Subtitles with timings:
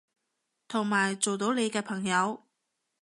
[0.67, 2.41] 同埋做到你嘅朋友